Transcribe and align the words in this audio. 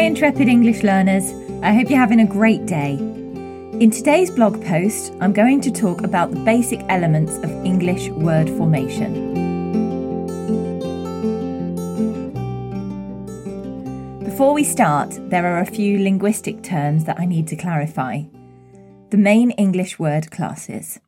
Hi, 0.00 0.06
intrepid 0.06 0.48
English 0.48 0.82
learners. 0.82 1.30
I 1.62 1.74
hope 1.74 1.90
you're 1.90 1.98
having 1.98 2.20
a 2.20 2.26
great 2.26 2.64
day. 2.64 2.94
In 2.94 3.90
today's 3.90 4.30
blog 4.30 4.64
post, 4.64 5.12
I'm 5.20 5.34
going 5.34 5.60
to 5.60 5.70
talk 5.70 6.02
about 6.04 6.30
the 6.30 6.40
basic 6.40 6.80
elements 6.88 7.36
of 7.36 7.50
English 7.66 8.08
word 8.08 8.48
formation. 8.48 9.34
Before 14.24 14.54
we 14.54 14.64
start, 14.64 15.18
there 15.28 15.44
are 15.44 15.60
a 15.60 15.66
few 15.66 16.02
linguistic 16.02 16.62
terms 16.62 17.04
that 17.04 17.20
I 17.20 17.26
need 17.26 17.46
to 17.48 17.56
clarify. 17.56 18.22
The 19.10 19.18
main 19.18 19.50
English 19.50 19.98
word 19.98 20.30
classes. 20.30 20.98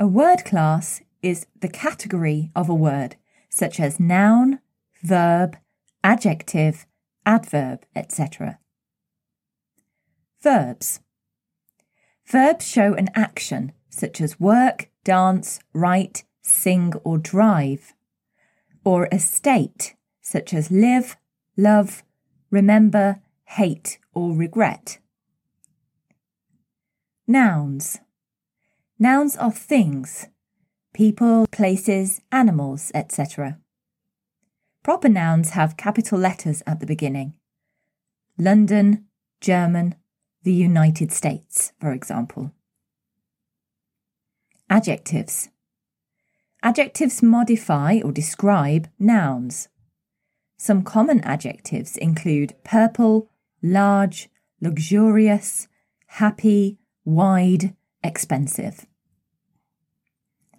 A 0.00 0.08
word 0.08 0.44
class 0.44 1.00
is 1.22 1.46
the 1.60 1.68
category 1.68 2.50
of 2.56 2.68
a 2.68 2.74
word, 2.74 3.14
such 3.48 3.78
as 3.78 4.00
noun, 4.00 4.58
verb, 5.04 5.56
adjective, 6.02 6.86
adverb, 7.26 7.84
etc. 7.94 8.58
Verbs. 10.42 11.00
Verbs 12.26 12.66
show 12.66 12.94
an 12.94 13.08
action, 13.14 13.72
such 13.88 14.20
as 14.20 14.40
work, 14.40 14.88
dance, 15.04 15.60
write, 15.74 16.24
sing, 16.42 16.94
or 17.04 17.18
drive, 17.18 17.94
or 18.84 19.08
a 19.12 19.18
state, 19.18 19.94
such 20.20 20.54
as 20.54 20.70
live, 20.70 21.16
love, 21.56 22.02
remember, 22.50 23.20
hate, 23.44 23.98
or 24.14 24.32
regret. 24.34 24.98
Nouns. 27.26 27.98
Nouns 28.98 29.36
are 29.36 29.52
things, 29.52 30.28
people, 30.92 31.46
places, 31.50 32.20
animals, 32.30 32.90
etc. 32.94 33.58
Proper 34.82 35.08
nouns 35.08 35.50
have 35.50 35.76
capital 35.76 36.18
letters 36.18 36.62
at 36.66 36.80
the 36.80 36.86
beginning. 36.86 37.34
London, 38.38 39.06
German, 39.40 39.94
the 40.42 40.52
United 40.52 41.12
States, 41.12 41.72
for 41.78 41.92
example. 41.92 42.52
Adjectives. 44.70 45.50
Adjectives 46.62 47.22
modify 47.22 48.00
or 48.02 48.12
describe 48.12 48.88
nouns. 48.98 49.68
Some 50.56 50.82
common 50.82 51.20
adjectives 51.22 51.96
include 51.96 52.54
purple, 52.64 53.30
large, 53.62 54.28
luxurious, 54.60 55.68
happy, 56.06 56.78
wide, 57.04 57.74
expensive. 58.02 58.86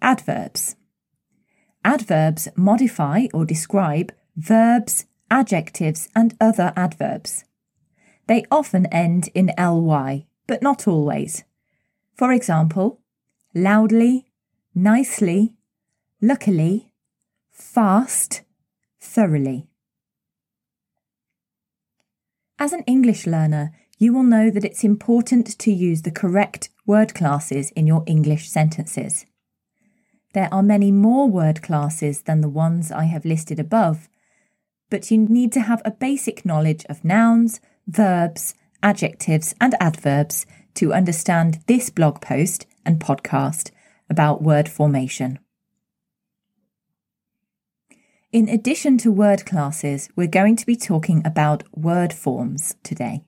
Adverbs. 0.00 0.76
Adverbs 1.84 2.48
modify 2.56 3.26
or 3.34 3.44
describe 3.44 4.12
verbs, 4.36 5.06
adjectives, 5.30 6.08
and 6.14 6.34
other 6.40 6.72
adverbs. 6.76 7.44
They 8.26 8.44
often 8.50 8.86
end 8.86 9.28
in 9.34 9.50
ly, 9.58 10.26
but 10.46 10.62
not 10.62 10.86
always. 10.86 11.44
For 12.14 12.32
example, 12.32 13.00
loudly, 13.54 14.26
nicely, 14.74 15.56
luckily, 16.20 16.92
fast, 17.50 18.42
thoroughly. 19.00 19.68
As 22.58 22.72
an 22.72 22.84
English 22.86 23.26
learner, 23.26 23.72
you 23.98 24.12
will 24.12 24.22
know 24.22 24.50
that 24.50 24.64
it's 24.64 24.84
important 24.84 25.58
to 25.58 25.72
use 25.72 26.02
the 26.02 26.10
correct 26.10 26.70
word 26.86 27.14
classes 27.14 27.70
in 27.72 27.86
your 27.86 28.04
English 28.06 28.48
sentences. 28.48 29.26
There 30.32 30.48
are 30.52 30.62
many 30.62 30.90
more 30.90 31.28
word 31.28 31.62
classes 31.62 32.22
than 32.22 32.40
the 32.40 32.48
ones 32.48 32.90
I 32.90 33.04
have 33.04 33.24
listed 33.24 33.60
above, 33.60 34.08
but 34.88 35.10
you 35.10 35.18
need 35.18 35.52
to 35.52 35.60
have 35.60 35.82
a 35.84 35.90
basic 35.90 36.44
knowledge 36.44 36.84
of 36.86 37.04
nouns, 37.04 37.60
verbs, 37.86 38.54
adjectives, 38.82 39.54
and 39.60 39.74
adverbs 39.80 40.46
to 40.74 40.94
understand 40.94 41.60
this 41.66 41.90
blog 41.90 42.20
post 42.20 42.66
and 42.84 42.98
podcast 42.98 43.70
about 44.08 44.42
word 44.42 44.68
formation. 44.68 45.38
In 48.32 48.48
addition 48.48 48.96
to 48.98 49.12
word 49.12 49.44
classes, 49.44 50.08
we're 50.16 50.26
going 50.26 50.56
to 50.56 50.64
be 50.64 50.76
talking 50.76 51.20
about 51.26 51.64
word 51.76 52.14
forms 52.14 52.74
today. 52.82 53.24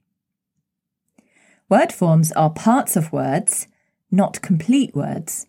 Word 1.69 1.93
forms 1.93 2.33
are 2.33 2.49
parts 2.49 2.97
of 2.97 3.13
words, 3.13 3.69
not 4.11 4.41
complete 4.41 4.95
words, 4.95 5.47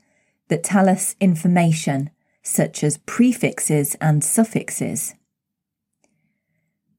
that 0.48 0.64
tell 0.64 0.88
us 0.88 1.16
information, 1.20 2.10
such 2.42 2.84
as 2.84 2.98
prefixes 3.00 3.96
and 4.02 4.24
suffixes. 4.24 5.16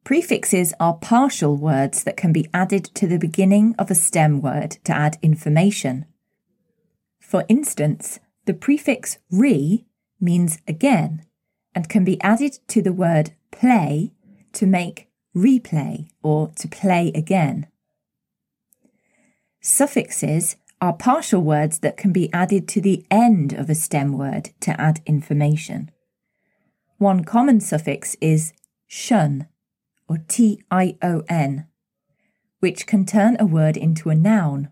Prefixes 0.04 0.72
are 0.78 0.94
partial 0.94 1.56
words 1.56 2.04
that 2.04 2.16
can 2.16 2.32
be 2.32 2.48
added 2.54 2.84
to 2.94 3.06
the 3.06 3.18
beginning 3.18 3.74
of 3.76 3.90
a 3.90 3.94
stem 3.94 4.40
word 4.40 4.78
to 4.84 4.92
add 4.92 5.18
information. 5.20 6.06
For 7.20 7.44
instance, 7.48 8.20
the 8.44 8.54
prefix 8.54 9.18
re 9.32 9.84
means 10.20 10.58
again 10.68 11.24
and 11.74 11.88
can 11.88 12.04
be 12.04 12.20
added 12.22 12.60
to 12.68 12.80
the 12.80 12.92
word 12.92 13.32
play 13.50 14.12
to 14.52 14.64
make 14.64 15.08
replay 15.34 16.08
or 16.22 16.52
to 16.56 16.68
play 16.68 17.10
again. 17.14 17.66
Suffixes 19.60 20.56
are 20.80 20.92
partial 20.92 21.40
words 21.40 21.78
that 21.80 21.96
can 21.96 22.12
be 22.12 22.32
added 22.32 22.68
to 22.68 22.80
the 22.80 23.04
end 23.10 23.52
of 23.52 23.70
a 23.70 23.74
stem 23.74 24.12
word 24.16 24.50
to 24.60 24.78
add 24.80 25.00
information. 25.06 25.90
One 26.98 27.24
common 27.24 27.60
suffix 27.60 28.16
is 28.20 28.52
shun 28.86 29.48
or 30.08 30.18
tion, 30.28 31.66
which 32.60 32.86
can 32.86 33.04
turn 33.04 33.36
a 33.38 33.46
word 33.46 33.76
into 33.76 34.10
a 34.10 34.14
noun. 34.14 34.70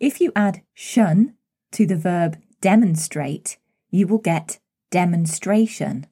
If 0.00 0.20
you 0.20 0.32
add 0.34 0.62
shun 0.72 1.34
to 1.72 1.86
the 1.86 1.96
verb 1.96 2.38
demonstrate, 2.60 3.58
you 3.90 4.06
will 4.06 4.18
get 4.18 4.58
demonstration. 4.90 6.06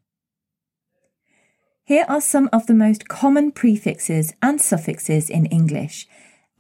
Here 1.85 2.05
are 2.09 2.21
some 2.21 2.49
of 2.53 2.67
the 2.67 2.75
most 2.75 3.09
common 3.09 3.51
prefixes 3.53 4.35
and 4.41 4.61
suffixes 4.61 5.29
in 5.29 5.47
English 5.47 6.07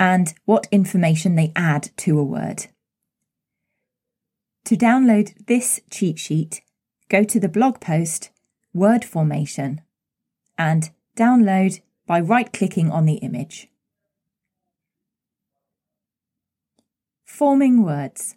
and 0.02 0.34
what 0.46 0.66
information 0.72 1.36
they 1.36 1.52
add 1.54 1.88
to 1.96 2.18
a 2.18 2.24
word. 2.24 2.66
To 4.64 4.76
download 4.76 5.46
this 5.46 5.80
cheat 5.90 6.18
sheet, 6.18 6.60
go 7.08 7.22
to 7.22 7.38
the 7.38 7.48
blog 7.48 7.78
post 7.78 8.30
Word 8.74 9.04
Formation 9.04 9.80
and 10.58 10.90
download 11.16 11.82
by 12.04 12.18
right 12.18 12.52
clicking 12.52 12.90
on 12.90 13.06
the 13.06 13.18
image. 13.28 13.68
Forming 17.24 17.84
words. 17.84 18.34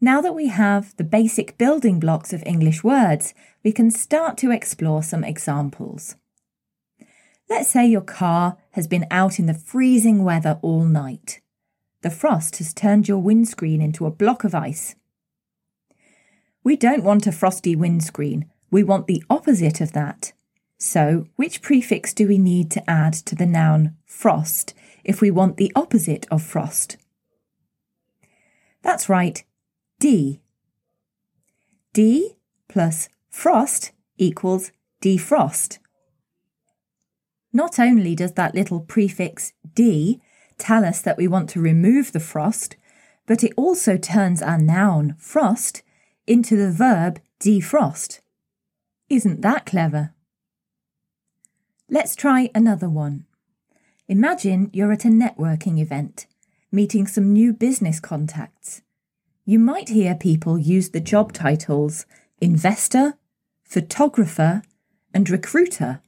Now 0.00 0.22
that 0.22 0.34
we 0.34 0.48
have 0.48 0.96
the 0.96 1.04
basic 1.04 1.58
building 1.58 2.00
blocks 2.00 2.32
of 2.32 2.42
English 2.46 2.82
words, 2.82 3.34
we 3.62 3.70
can 3.70 3.90
start 3.90 4.38
to 4.38 4.50
explore 4.50 5.02
some 5.02 5.24
examples. 5.24 6.16
Let's 7.48 7.70
say 7.70 7.86
your 7.86 8.02
car 8.02 8.58
has 8.72 8.86
been 8.86 9.06
out 9.10 9.38
in 9.38 9.46
the 9.46 9.54
freezing 9.54 10.22
weather 10.22 10.58
all 10.60 10.84
night. 10.84 11.40
The 12.02 12.10
frost 12.10 12.58
has 12.58 12.74
turned 12.74 13.08
your 13.08 13.18
windscreen 13.18 13.80
into 13.80 14.06
a 14.06 14.10
block 14.10 14.44
of 14.44 14.54
ice. 14.54 14.94
We 16.62 16.76
don't 16.76 17.02
want 17.02 17.26
a 17.26 17.32
frosty 17.32 17.74
windscreen, 17.74 18.50
we 18.70 18.84
want 18.84 19.06
the 19.06 19.24
opposite 19.30 19.80
of 19.80 19.92
that. 19.92 20.32
So, 20.76 21.26
which 21.36 21.62
prefix 21.62 22.12
do 22.12 22.28
we 22.28 22.38
need 22.38 22.70
to 22.72 22.88
add 22.88 23.14
to 23.14 23.34
the 23.34 23.46
noun 23.46 23.96
frost 24.04 24.74
if 25.02 25.20
we 25.20 25.30
want 25.30 25.56
the 25.56 25.72
opposite 25.74 26.26
of 26.30 26.42
frost? 26.42 26.98
That's 28.82 29.08
right, 29.08 29.42
D. 29.98 30.40
D 31.94 32.36
plus 32.68 33.08
frost 33.30 33.92
equals 34.18 34.70
defrost. 35.02 35.78
Not 37.52 37.78
only 37.78 38.14
does 38.14 38.32
that 38.32 38.54
little 38.54 38.80
prefix 38.80 39.52
D 39.74 40.20
tell 40.58 40.84
us 40.84 41.00
that 41.00 41.16
we 41.16 41.28
want 41.28 41.48
to 41.50 41.60
remove 41.60 42.12
the 42.12 42.20
frost, 42.20 42.76
but 43.26 43.44
it 43.44 43.52
also 43.56 43.96
turns 43.96 44.42
our 44.42 44.58
noun 44.58 45.14
frost 45.18 45.82
into 46.26 46.56
the 46.56 46.70
verb 46.70 47.20
defrost. 47.40 48.20
Isn't 49.08 49.40
that 49.42 49.66
clever? 49.66 50.12
Let's 51.88 52.14
try 52.14 52.50
another 52.54 52.88
one. 52.88 53.24
Imagine 54.08 54.70
you're 54.72 54.92
at 54.92 55.04
a 55.04 55.08
networking 55.08 55.78
event, 55.78 56.26
meeting 56.70 57.06
some 57.06 57.32
new 57.32 57.52
business 57.52 58.00
contacts. 58.00 58.82
You 59.44 59.58
might 59.58 59.88
hear 59.88 60.14
people 60.14 60.58
use 60.58 60.90
the 60.90 61.00
job 61.00 61.32
titles 61.32 62.04
investor, 62.40 63.14
photographer, 63.64 64.62
and 65.14 65.30
recruiter 65.30 66.02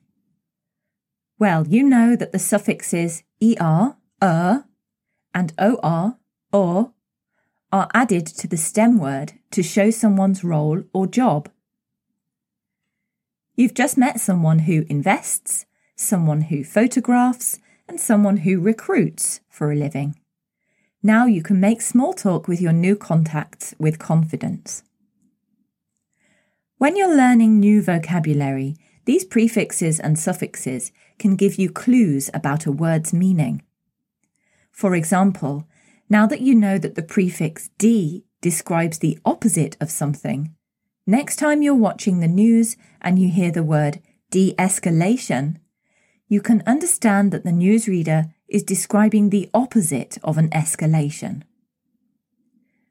well, 1.40 1.66
you 1.66 1.82
know 1.82 2.14
that 2.14 2.32
the 2.32 2.38
suffixes 2.38 3.24
er, 3.42 3.96
er, 4.22 4.64
and 5.34 5.52
or, 5.58 6.18
or, 6.52 6.92
are 7.72 7.88
added 7.94 8.26
to 8.26 8.46
the 8.46 8.58
stem 8.58 8.98
word 8.98 9.32
to 9.50 9.62
show 9.62 9.90
someone's 9.90 10.44
role 10.44 10.82
or 10.92 11.06
job. 11.06 11.48
You've 13.56 13.74
just 13.74 13.96
met 13.96 14.20
someone 14.20 14.60
who 14.60 14.84
invests, 14.90 15.64
someone 15.96 16.42
who 16.42 16.62
photographs, 16.62 17.58
and 17.88 17.98
someone 17.98 18.38
who 18.38 18.60
recruits 18.60 19.40
for 19.48 19.72
a 19.72 19.76
living. 19.76 20.16
Now 21.02 21.24
you 21.24 21.42
can 21.42 21.58
make 21.58 21.80
small 21.80 22.12
talk 22.12 22.48
with 22.48 22.60
your 22.60 22.72
new 22.72 22.96
contacts 22.96 23.74
with 23.78 23.98
confidence. 23.98 24.82
When 26.76 26.96
you're 26.96 27.16
learning 27.16 27.58
new 27.58 27.80
vocabulary, 27.80 28.76
these 29.04 29.24
prefixes 29.24 29.98
and 29.98 30.18
suffixes 30.18 30.92
can 31.18 31.36
give 31.36 31.56
you 31.56 31.70
clues 31.70 32.30
about 32.32 32.66
a 32.66 32.72
word's 32.72 33.12
meaning. 33.12 33.62
For 34.70 34.94
example, 34.94 35.68
now 36.08 36.26
that 36.26 36.40
you 36.40 36.54
know 36.54 36.78
that 36.78 36.94
the 36.94 37.02
prefix 37.02 37.70
de 37.78 38.24
describes 38.40 38.98
the 38.98 39.18
opposite 39.24 39.76
of 39.80 39.90
something, 39.90 40.54
next 41.06 41.36
time 41.36 41.62
you're 41.62 41.74
watching 41.74 42.20
the 42.20 42.28
news 42.28 42.76
and 43.00 43.18
you 43.18 43.28
hear 43.28 43.50
the 43.50 43.62
word 43.62 44.00
de 44.30 44.54
escalation, 44.58 45.56
you 46.28 46.40
can 46.40 46.62
understand 46.66 47.32
that 47.32 47.44
the 47.44 47.50
newsreader 47.50 48.32
is 48.48 48.62
describing 48.62 49.30
the 49.30 49.50
opposite 49.52 50.18
of 50.22 50.38
an 50.38 50.48
escalation. 50.50 51.42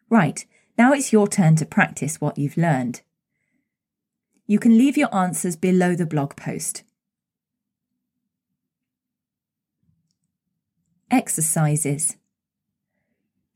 Right, 0.10 0.46
now 0.78 0.94
it's 0.94 1.14
your 1.14 1.28
turn 1.28 1.56
to 1.58 1.66
practice 1.66 2.22
what 2.22 2.38
you've 2.38 2.58
learned. 2.58 3.02
You 4.50 4.58
can 4.58 4.80
leave 4.80 4.98
your 4.98 5.14
answers 5.16 5.56
below 5.56 5.94
the 5.94 6.08
blog 6.08 6.36
post. 6.36 6.82
Exercises. 11.12 12.18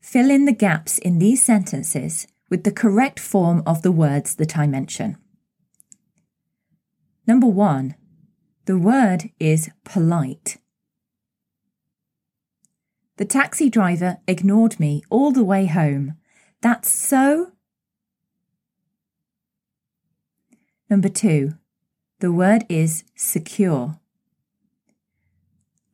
Fill 0.00 0.30
in 0.30 0.44
the 0.44 0.52
gaps 0.52 0.98
in 0.98 1.18
these 1.18 1.42
sentences 1.42 2.28
with 2.48 2.62
the 2.62 2.70
correct 2.70 3.18
form 3.18 3.64
of 3.66 3.82
the 3.82 3.90
words 3.90 4.36
that 4.36 4.56
I 4.56 4.68
mention. 4.68 5.16
Number 7.26 7.48
one, 7.48 7.96
the 8.66 8.78
word 8.78 9.30
is 9.40 9.70
polite. 9.82 10.58
The 13.16 13.24
taxi 13.24 13.68
driver 13.68 14.18
ignored 14.28 14.78
me 14.78 15.02
all 15.10 15.32
the 15.32 15.42
way 15.42 15.66
home. 15.66 16.14
That's 16.60 16.88
so. 16.88 17.53
Number 20.94 21.08
two, 21.08 21.54
the 22.20 22.30
word 22.30 22.64
is 22.68 23.02
secure. 23.16 23.98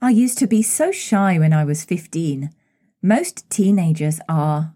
I 0.02 0.11
used 0.11 0.37
to 0.37 0.47
be 0.47 0.61
so 0.61 0.93
shy 0.93 1.38
when 1.38 1.55
I 1.55 1.64
was 1.64 1.87
15. 1.87 2.50
Most 3.00 3.49
teenagers 3.49 4.20
are. 4.29 4.75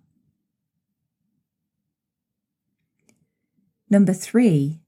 Number 3.91 4.15
three, 4.15 4.81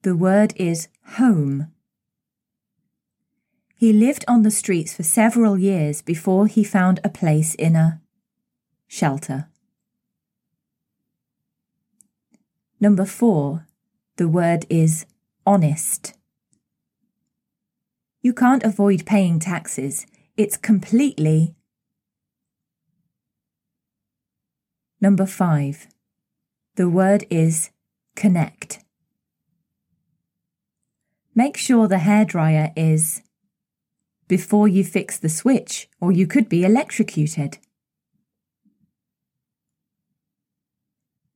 the 0.00 0.16
word 0.16 0.54
is 0.56 0.88
home. 1.18 1.70
He 3.76 3.92
lived 3.92 4.24
on 4.26 4.40
the 4.40 4.50
streets 4.50 4.94
for 4.94 5.02
several 5.02 5.58
years 5.58 6.00
before 6.00 6.46
he 6.46 6.64
found 6.64 6.98
a 7.04 7.10
place 7.10 7.54
in 7.56 7.76
a 7.76 8.00
shelter. 8.88 9.50
Number 12.80 13.04
four, 13.04 13.65
the 14.16 14.28
word 14.28 14.66
is 14.70 15.06
honest. 15.44 16.14
You 18.22 18.32
can't 18.32 18.64
avoid 18.64 19.06
paying 19.06 19.38
taxes. 19.38 20.06
It's 20.36 20.56
completely. 20.56 21.54
Number 25.00 25.26
five, 25.26 25.86
the 26.76 26.88
word 26.88 27.24
is 27.30 27.70
connect. 28.14 28.82
Make 31.34 31.56
sure 31.56 31.86
the 31.86 31.96
hairdryer 31.96 32.72
is 32.74 33.22
before 34.26 34.66
you 34.66 34.82
fix 34.82 35.18
the 35.18 35.28
switch, 35.28 35.88
or 36.00 36.10
you 36.10 36.26
could 36.26 36.48
be 36.48 36.64
electrocuted. 36.64 37.58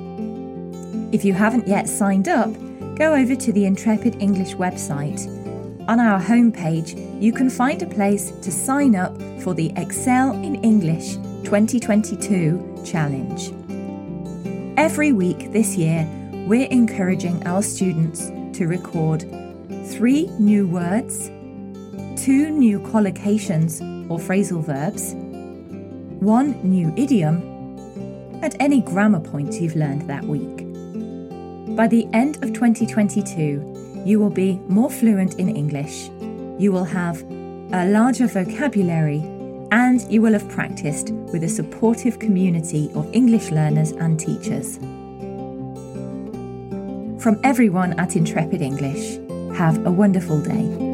If 1.10 1.24
you 1.24 1.32
haven't 1.32 1.66
yet 1.66 1.88
signed 1.88 2.28
up, 2.28 2.52
go 2.96 3.14
over 3.14 3.34
to 3.34 3.52
the 3.52 3.64
Intrepid 3.64 4.20
English 4.20 4.54
website. 4.56 5.26
On 5.88 5.98
our 5.98 6.20
homepage, 6.20 7.22
you 7.22 7.32
can 7.32 7.48
find 7.48 7.82
a 7.82 7.86
place 7.86 8.30
to 8.42 8.52
sign 8.52 8.94
up 8.94 9.16
for 9.40 9.54
the 9.54 9.72
Excel 9.76 10.32
in 10.32 10.56
English 10.56 11.14
2022 11.44 12.82
challenge. 12.84 13.54
Every 14.76 15.12
week 15.12 15.50
this 15.50 15.76
year, 15.76 16.06
we're 16.46 16.68
encouraging 16.68 17.46
our 17.46 17.62
students 17.62 18.26
to 18.58 18.66
record 18.66 19.22
three 19.86 20.26
new 20.38 20.66
words, 20.66 21.28
two 22.22 22.50
new 22.50 22.80
collocations 22.80 23.80
or 24.10 24.18
phrasal 24.18 24.62
verbs, 24.62 25.14
one 26.20 26.52
new 26.62 26.92
idiom, 26.98 27.36
and 28.42 28.54
any 28.60 28.82
grammar 28.82 29.20
point 29.20 29.54
you've 29.54 29.76
learned 29.76 30.02
that 30.02 30.24
week. 30.24 30.57
By 31.76 31.86
the 31.86 32.08
end 32.12 32.36
of 32.42 32.52
2022, 32.52 34.02
you 34.04 34.18
will 34.18 34.30
be 34.30 34.60
more 34.68 34.90
fluent 34.90 35.34
in 35.34 35.54
English, 35.54 36.08
you 36.58 36.72
will 36.72 36.84
have 36.84 37.22
a 37.72 37.88
larger 37.88 38.26
vocabulary, 38.26 39.18
and 39.70 40.00
you 40.10 40.22
will 40.22 40.32
have 40.32 40.48
practiced 40.48 41.10
with 41.32 41.44
a 41.44 41.48
supportive 41.48 42.18
community 42.18 42.90
of 42.94 43.12
English 43.14 43.50
learners 43.50 43.92
and 43.92 44.18
teachers. 44.18 44.78
From 47.22 47.40
everyone 47.44 47.98
at 48.00 48.16
Intrepid 48.16 48.62
English, 48.62 49.18
have 49.56 49.84
a 49.86 49.90
wonderful 49.90 50.40
day. 50.40 50.87